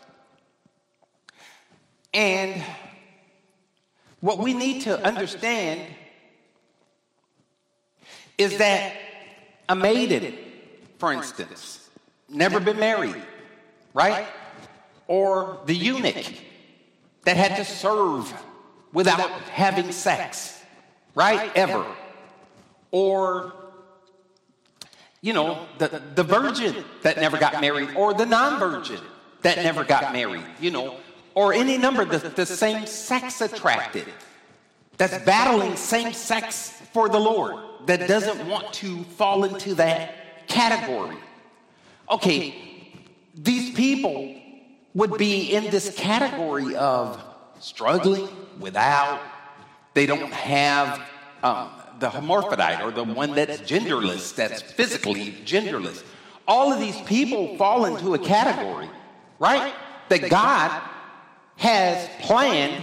[2.12, 2.62] And
[4.20, 5.80] what we need to understand
[8.36, 8.94] is that
[9.68, 10.34] a maiden,
[10.98, 11.88] for instance,
[12.28, 13.22] never been married,
[13.94, 14.26] right?
[15.06, 16.26] Or the eunuch
[17.24, 18.32] that had to serve
[18.92, 20.62] without having sex,
[21.14, 21.50] right?
[21.54, 21.84] Ever.
[22.90, 23.52] Or,
[25.22, 29.00] you know, the, the virgin that never got married, or the non virgin
[29.42, 30.96] that never got married, you know,
[31.34, 34.06] or any number, the, the same sex attracted,
[34.96, 37.56] that's battling same sex for the Lord,
[37.86, 41.16] that doesn't want to fall into that category.
[42.10, 42.90] Okay,
[43.34, 44.36] these people
[44.94, 47.22] would be in this category of
[47.60, 48.28] struggling
[48.58, 49.20] without,
[49.94, 51.00] they don't have
[51.42, 56.02] um, the hermaphrodite or the one that's genderless, that's physically genderless.
[56.48, 58.88] All of these people fall into a category,
[59.38, 59.72] right?
[60.08, 60.82] That God
[61.56, 62.82] has planned,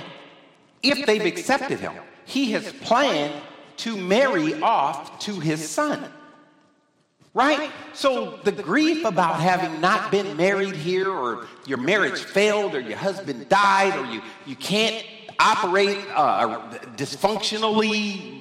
[0.84, 1.94] if they've accepted him,
[2.26, 3.34] he has planned
[3.78, 6.12] to marry off to his son.
[7.34, 7.70] Right?
[7.94, 12.98] So the grief about having not been married here, or your marriage failed, or your
[12.98, 15.06] husband died, or you, you can't
[15.40, 16.60] operate uh,
[16.96, 18.37] dysfunctionally,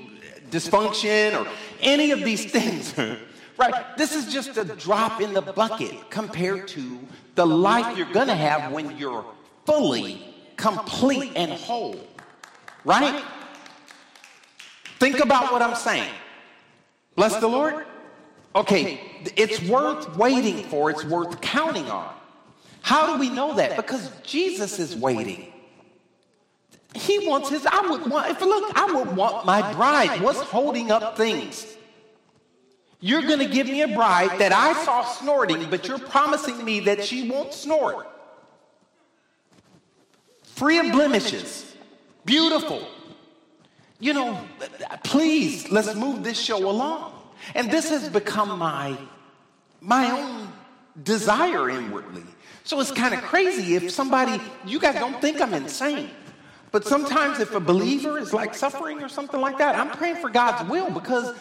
[0.50, 1.48] dysfunction, or
[1.80, 2.94] any of these things.
[3.58, 3.96] right?
[3.96, 6.98] This is just a drop in the bucket compared to
[7.34, 9.24] the life you're going to have when you're
[9.64, 12.00] fully, complete, and whole.
[12.84, 13.22] Right?
[14.98, 16.12] Think about what I'm saying.
[17.14, 17.86] Bless the Lord.
[18.54, 19.00] Okay,
[19.36, 22.14] it's worth waiting for, it's worth counting on.
[22.80, 23.76] How do we know that?
[23.76, 25.52] Because Jesus is waiting.
[26.96, 30.20] He wants his, I would want, if look, I would want my bride.
[30.20, 31.76] What's holding up things?
[33.00, 36.80] You're going to give me a bride that I saw snorting, but you're promising me
[36.80, 38.08] that she won't snort.
[40.42, 41.76] Free of blemishes.
[42.24, 42.86] Beautiful.
[44.00, 44.40] You know,
[45.04, 47.12] please, let's move this show along.
[47.54, 48.96] And this has become my,
[49.80, 50.48] my own
[51.02, 52.24] desire inwardly.
[52.64, 56.10] So it's kind of crazy if somebody, you guys don't think I'm insane.
[56.72, 60.28] But sometimes if a believer is like suffering or something like that, I'm praying for
[60.28, 61.34] God's will because,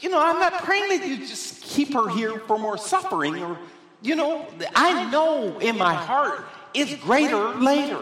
[0.00, 3.58] you know, I'm not praying that you just keep her here for more suffering or,
[4.02, 7.98] you know, I know in my heart it's greater later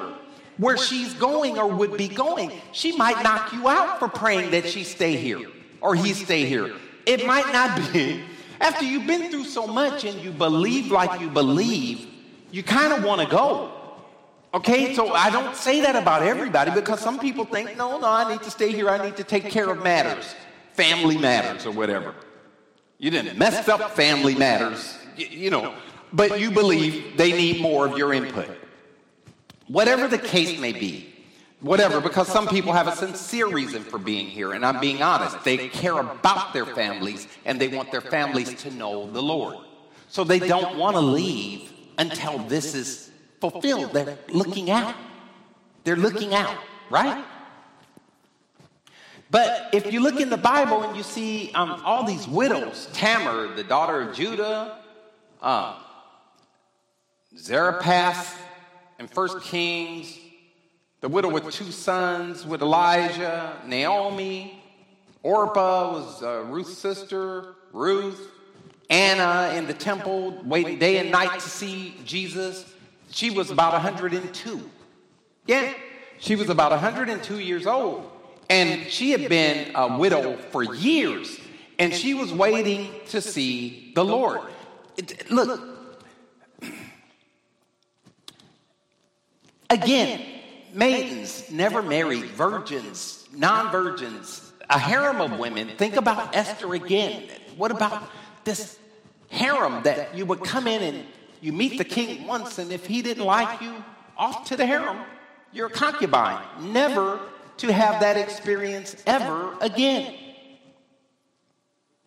[0.57, 2.53] where she's going or would be going.
[2.73, 5.49] She might knock you out for praying that she stay here
[5.81, 6.75] or he stay here.
[7.07, 8.23] It might not be.
[8.61, 12.07] After you've been through so much and you believe like you believe,
[12.51, 13.73] you kind of want to go.
[14.53, 18.33] Okay, so I don't say that about everybody because some people think, no, no, I
[18.33, 18.89] need to stay here.
[18.89, 20.35] I need to take care of matters,
[20.73, 22.15] family matters, or whatever.
[22.99, 25.75] You didn't mess up family matters, you, you know,
[26.13, 28.49] but you believe they need more of your input.
[29.69, 31.15] Whatever the case may be,
[31.61, 35.45] whatever, because some people have a sincere reason for being here, and I'm being honest.
[35.45, 39.59] They care about their families and they want their families to know the Lord.
[40.09, 43.10] So they don't want to leave until this is
[43.40, 43.92] fulfilled.
[43.92, 44.94] They're looking out.
[45.85, 46.57] They're looking out,
[46.90, 47.24] right?
[49.31, 53.55] But if you look in the Bible and you see um, all these widows, Tamar,
[53.55, 54.79] the daughter of Judah,
[55.40, 55.79] uh,
[57.38, 58.40] Zarephath,
[58.98, 60.18] and First Kings,
[61.00, 64.62] the widow with two sons with Elijah, Naomi,
[65.22, 68.31] Orpah was uh, Ruth's sister, Ruth,
[68.88, 72.64] Anna in the temple, waiting day and night to see Jesus.
[73.11, 74.70] She was about 102.
[75.46, 75.75] Yeah,
[76.18, 78.11] she was about 102 years old.
[78.49, 81.38] And she had been a widow for years.
[81.79, 84.40] And she was waiting to see the Lord.
[84.96, 85.61] It, look,
[89.70, 90.20] again,
[90.75, 95.68] maidens, never married, virgins, non virgins, a harem of women.
[95.77, 97.29] Think about Esther again.
[97.57, 98.03] What about
[98.44, 98.79] this
[99.29, 101.07] harem that you would come in and
[101.40, 103.85] you meet the king once, and if he didn't like you,
[104.16, 104.98] off to the harem.
[105.53, 106.42] You're a concubine.
[106.61, 107.18] Never
[107.59, 110.14] to have that experience ever again.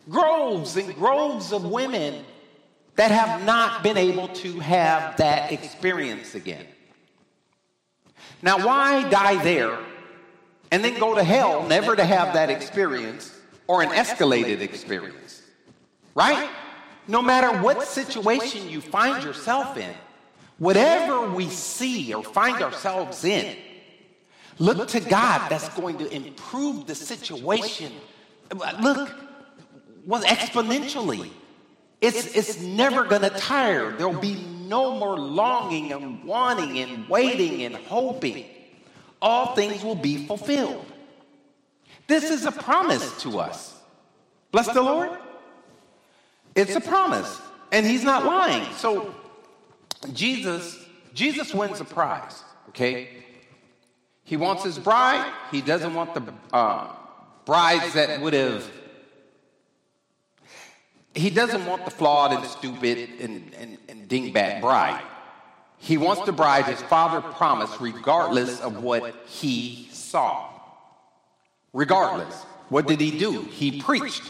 [0.09, 2.23] Groves and groves of women
[2.95, 6.65] that have not been able to have that experience again.
[8.41, 9.79] Now, why die there
[10.71, 13.35] and then go to hell never to have that experience
[13.67, 15.41] or an escalated experience?
[16.13, 16.49] Right?
[17.07, 19.93] No matter what situation you find yourself in,
[20.57, 23.57] whatever we see or find ourselves in,
[24.59, 27.91] look to God that's going to improve the situation.
[28.81, 29.09] Look,
[30.07, 31.29] exponentially.
[31.99, 33.91] It's, it's never going to tire.
[33.91, 38.45] There'll be no more longing and wanting and waiting and hoping.
[39.21, 40.85] All things will be fulfilled.
[42.07, 43.79] This is a promise to us.
[44.51, 45.17] Bless the Lord.
[46.55, 47.41] It's a promise.
[47.71, 48.71] And he's not lying.
[48.73, 49.13] So
[50.13, 50.79] Jesus,
[51.13, 53.09] Jesus wins a prize, okay?
[54.23, 55.31] He wants his bride.
[55.51, 56.87] He doesn't want the uh,
[57.45, 58.69] brides that would have
[61.15, 65.03] he doesn't want the flawed and stupid and, and, and dingbat bride.
[65.77, 70.49] He wants the bride his father promised, regardless of what he saw.
[71.71, 72.33] Regardless.
[72.69, 73.41] What did he do?
[73.41, 74.23] He preached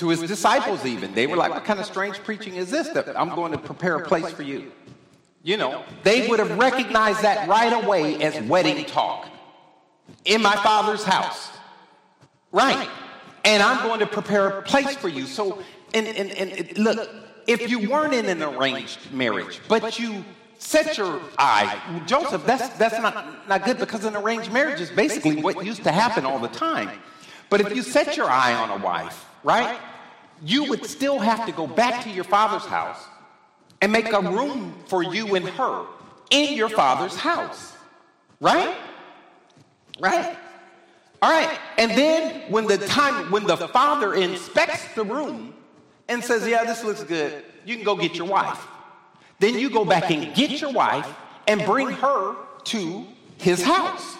[0.00, 1.14] to his disciples, even.
[1.14, 2.88] They were like, What kind of strange preaching is this?
[2.88, 4.72] That I'm going to prepare a place for you.
[5.42, 9.28] You know, they would have recognized that right away as wedding talk
[10.24, 11.50] in my father's house.
[12.52, 12.88] Right.
[13.44, 15.24] And I'm going to prepare a place for you.
[15.26, 15.62] So
[15.94, 17.08] and, and, and look,
[17.46, 20.24] if you weren't in an arranged marriage, but you
[20.58, 25.42] set your eye, Joseph, that's, that's not, not good because an arranged marriage is basically
[25.42, 26.90] what used to happen all the time.
[27.48, 29.78] But if you set your eye on a wife, right?
[30.42, 33.02] You would still have to go back to your father's house
[33.80, 35.84] and make a room for you and her
[36.30, 37.74] in your father's house.
[38.40, 38.76] Right?
[39.98, 40.36] Right?
[41.22, 41.58] All right.
[41.76, 45.54] And then when the time when the father inspects the room
[46.08, 47.44] and says, "Yeah, this looks good.
[47.64, 48.66] You can go get your wife."
[49.38, 51.08] Then you go back and get your wife
[51.46, 53.06] and bring her to
[53.38, 54.16] his house.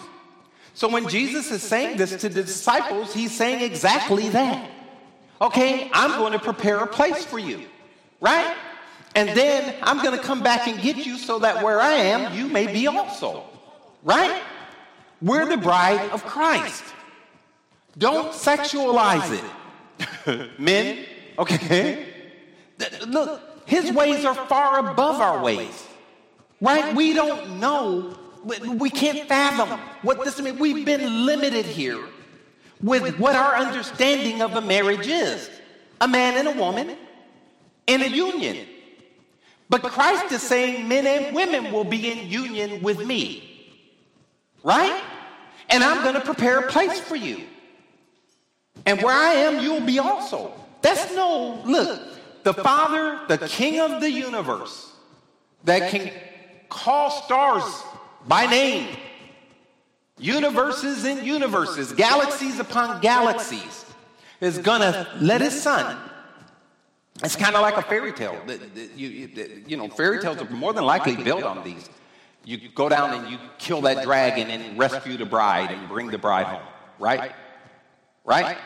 [0.73, 4.69] So when Jesus is saying this to the disciples, he's saying exactly that.
[5.41, 7.65] Okay, I'm going to prepare a place for you,
[8.19, 8.55] right?
[9.15, 12.37] And then I'm going to come back and get you so that where I am,
[12.37, 13.43] you may be also,
[14.03, 14.41] right?
[15.21, 16.83] We're the bride of Christ.
[17.97, 20.59] Don't sexualize it.
[20.59, 21.05] Men,
[21.39, 22.05] okay?
[23.07, 25.87] Look, his ways are far above our ways,
[26.61, 26.95] right?
[26.95, 29.69] We don't know we can't fathom
[30.01, 30.59] what this means.
[30.59, 31.99] We've been limited here
[32.81, 35.49] with what our understanding of a marriage is
[35.99, 36.97] a man and a woman
[37.87, 38.57] in a union.
[39.69, 43.47] But Christ is saying men and women will be in union with me.
[44.63, 45.01] Right?
[45.69, 47.41] And I'm going to prepare a place for you.
[48.85, 50.53] And where I am, you'll be also.
[50.81, 52.01] That's no, look,
[52.43, 54.91] the Father, the King of the universe,
[55.63, 56.11] that can
[56.69, 57.63] call stars
[58.27, 58.97] by name.
[60.21, 63.85] Universes and universes, galaxies upon galaxies,
[64.39, 65.97] is gonna let his son.
[67.23, 68.39] It's kind of like a fairy tale.
[68.95, 69.29] You,
[69.67, 71.89] you know, fairy tales are more than likely built on these.
[72.45, 76.17] You go down and you kill that dragon and rescue the bride and bring the
[76.17, 76.67] bride home,
[76.99, 77.33] right?
[78.23, 78.57] Right?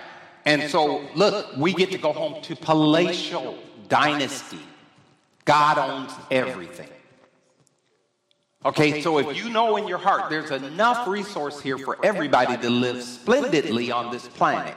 [0.45, 4.59] And so, look, we get to go home to palatial dynasty.
[5.45, 6.89] God owns everything.
[8.65, 12.69] Okay, so if you know in your heart there's enough resource here for everybody to
[12.69, 14.75] live splendidly on this planet,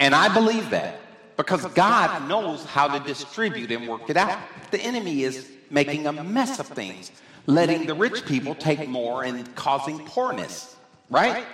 [0.00, 0.98] and I believe that
[1.36, 4.38] because God knows how to distribute and work it out.
[4.70, 7.12] The enemy is making a mess of things,
[7.46, 10.76] letting the rich people take more and causing poorness,
[11.10, 11.44] right?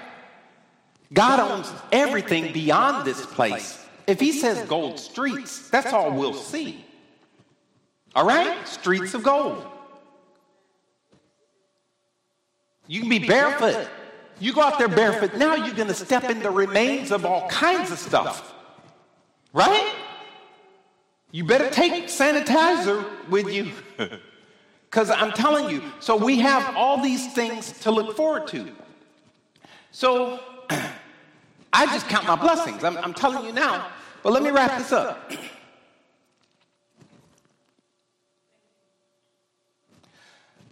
[1.13, 3.85] God owns everything beyond this place.
[4.07, 6.85] If He says gold streets, that's all we'll see.
[8.15, 8.67] All right?
[8.67, 9.65] Streets of gold.
[12.91, 13.89] You can be barefoot.
[14.41, 15.37] You go out there barefoot.
[15.37, 18.53] Now you're going to step in the remains of all kinds of stuff.
[19.53, 19.95] Right?
[21.31, 23.71] You better take sanitizer with you.
[24.91, 28.73] Because I'm telling you, so we have all these things to look forward to.
[29.93, 30.41] So
[31.73, 32.83] I just count my blessings.
[32.83, 33.87] I'm, I'm telling you now.
[34.25, 35.31] But let me wrap this up.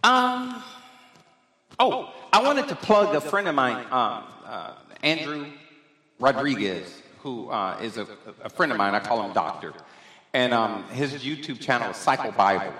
[0.01, 0.63] Um,
[1.79, 5.45] Oh, I wanted to plug a friend of mine, um, uh, Andrew
[6.19, 8.05] Rodriguez, who uh, is a,
[8.43, 8.93] a, friend of mine.
[8.93, 9.73] I call him Doctor.
[10.33, 12.73] And um, his YouTube channel is Cycle Bible.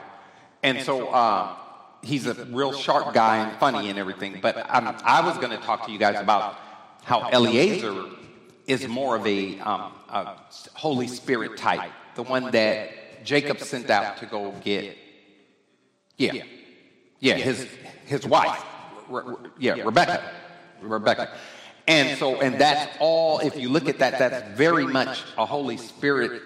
[0.64, 1.56] And so uh,
[2.04, 4.40] he's a real sharp guy and funny and everything.
[4.42, 6.58] But um, I was going to talk to you guys about
[7.04, 8.04] how Eliezer
[8.68, 10.36] is more of a, um, a
[10.74, 14.98] Holy Spirit type, the one that Jacob sent out to go get.
[16.18, 16.44] Yeah.
[17.22, 17.68] Yeah, his,
[18.06, 18.64] his wife.
[19.10, 20.24] Re, yeah, Rebecca.
[20.82, 21.30] Rebecca.
[21.88, 25.78] And so, and that's all, if you look at that, that's very much a Holy
[25.78, 26.42] Spirit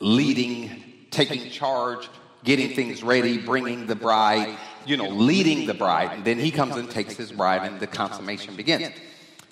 [0.00, 2.08] leading, taking charge,
[2.44, 6.10] getting things ready, bringing the bride, you know, leading the bride.
[6.12, 8.90] And then he comes and takes his bride, and the consummation begins.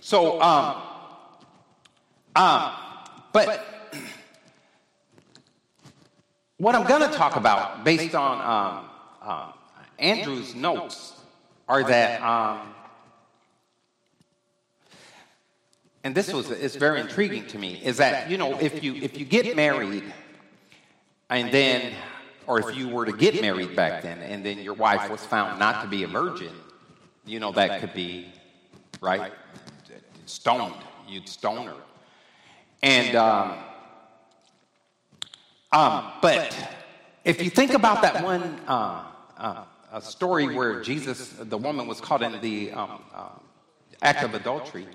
[0.02, 0.82] So, um,
[2.36, 2.72] um,
[3.32, 3.64] but
[6.58, 8.90] what I'm going to talk about, based on um,
[9.22, 9.52] uh,
[9.98, 11.19] Andrew's notes,
[11.70, 12.74] are that, um,
[16.02, 19.16] and this was it's very intriguing to me, is that you know if you if
[19.16, 20.02] you get married,
[21.30, 21.92] and then,
[22.48, 25.60] or if you were to get married back then, and then your wife was found
[25.60, 26.52] not to be a virgin,
[27.24, 28.26] you know that could be
[29.00, 29.32] right
[30.26, 30.74] stoned.
[31.08, 31.76] You'd stone her,
[32.82, 33.16] and.
[33.16, 33.58] Um,
[35.72, 36.58] um, but
[37.24, 39.04] if you think about that one uh,
[39.38, 43.28] uh, a story where Jesus, the woman was caught in the um, uh,
[44.02, 44.86] act of adultery,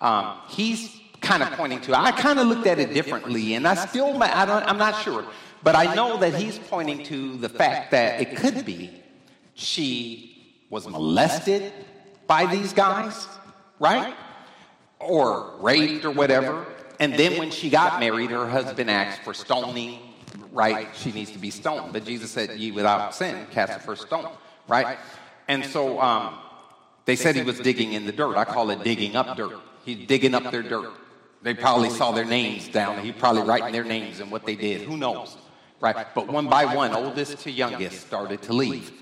[0.00, 1.98] um, he's kind of pointing to.
[1.98, 5.24] I kind of looked at it differently, and I still, I don't, I'm not sure,
[5.62, 9.02] but I know that he's pointing to the fact that it could be
[9.54, 11.72] she was molested
[12.26, 13.26] by these guys,
[13.80, 14.14] right?
[15.00, 16.66] Or raped or whatever.
[17.00, 19.98] And then when she got married, her husband asked for stoning
[20.58, 21.92] right, she needs to be stoned.
[21.92, 24.28] But Jesus said, Ye without sin, cast the first stone,
[24.66, 24.98] right?
[25.46, 26.38] And so um,
[27.04, 28.36] they said he was digging in the dirt.
[28.36, 29.58] I call it digging up dirt.
[29.84, 30.90] He's digging up their dirt.
[31.42, 32.98] They probably saw their names down.
[33.04, 34.82] He probably writing their names and what they did.
[34.82, 35.36] Who knows?
[35.80, 36.06] Right?
[36.12, 38.92] But one by one, oldest to youngest started to leave.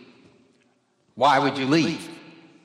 [1.15, 2.07] Why would you leave?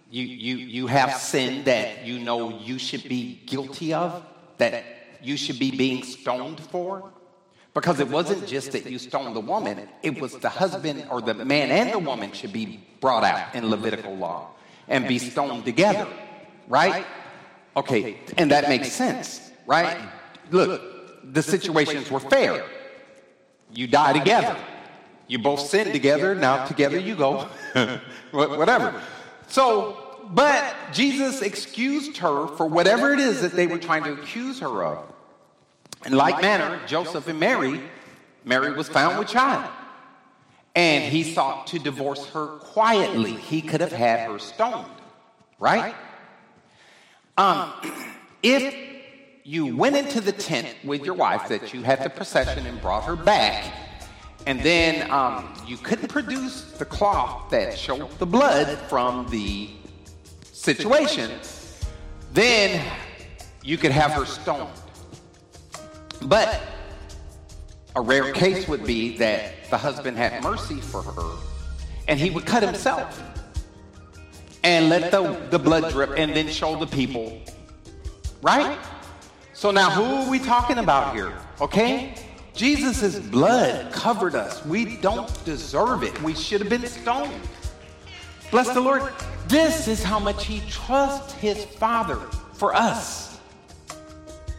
[0.10, 4.26] You, you, you have sin that you know you should be guilty of,
[4.58, 4.84] that
[5.22, 7.14] you should be being stoned for.
[7.74, 11.34] Because it wasn't just that you stoned the woman, it was the husband or the
[11.34, 14.50] man and the woman should be brought out in Levitical law
[14.90, 16.08] and be stoned together,
[16.68, 17.06] right?
[17.78, 19.98] Okay, and that makes sense, right?
[20.50, 22.66] Look, the situations were fair.
[23.74, 24.58] You die together.
[25.28, 27.48] You both sin together, now together you go.
[28.32, 29.02] Whatever.
[29.48, 34.60] So, but Jesus excused her for whatever it is that they were trying to accuse
[34.60, 35.11] her of.
[36.06, 37.82] In like manner, Joseph and Mary,
[38.44, 39.70] Mary was found with child.
[40.76, 43.34] And he sought to divorce her quietly.
[43.34, 44.86] He could have had her stoned,
[45.60, 45.94] right?
[47.38, 47.74] Um,
[48.42, 48.74] if
[49.44, 53.04] you went into the tent with your wife, that you had the procession and brought
[53.04, 53.74] her back,
[54.48, 59.70] and then um, you couldn't produce the cloth that showed the blood from the
[60.42, 61.32] situation,
[62.34, 62.84] then
[63.64, 64.70] you could have her stoned.
[66.24, 66.62] But
[67.96, 71.36] a rare case would be that the husband had mercy for her
[72.08, 73.22] and he would cut himself
[74.64, 77.42] and let the, the blood drip and then show the people.
[78.42, 78.78] Right?
[79.54, 81.34] So now who are we talking about here?
[81.60, 82.16] Okay?
[82.54, 84.66] Jesus' blood covered us.
[84.66, 86.22] We don't deserve it.
[86.22, 87.48] We should have been stoned.
[88.52, 89.04] Bless the Lord.
[89.48, 92.18] This is how much he trusts his Father
[92.54, 93.31] for us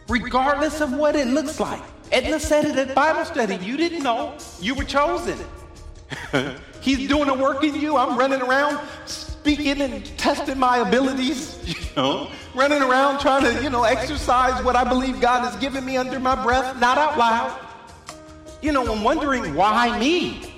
[0.07, 1.81] regardless of what it looks like.
[2.11, 3.55] Edna said it at Bible study.
[3.63, 4.37] You didn't know.
[4.61, 5.37] You were chosen.
[6.81, 7.97] He's doing the work in you.
[7.97, 13.69] I'm running around speaking and testing my abilities, you know, running around trying to, you
[13.69, 17.59] know, exercise what I believe God has given me under my breath, not out loud.
[18.61, 20.53] You know, I'm wondering why me?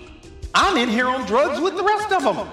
[0.53, 2.47] I'm in here on drugs with the rest of them.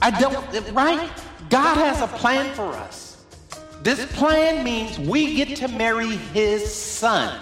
[0.00, 1.10] I don't, right?
[1.50, 3.07] God has a plan for us.
[3.82, 7.40] This plan means we get to marry his son.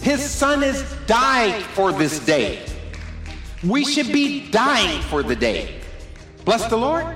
[0.00, 2.66] His son has died for this day.
[3.62, 5.80] We should be dying for the day.
[6.44, 7.06] Bless the Lord.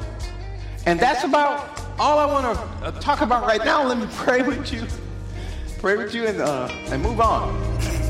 [0.85, 3.83] And that's about all I want to uh, talk about right now.
[3.85, 4.87] Let me pray with you.
[5.79, 8.06] Pray with you and, uh, and move on.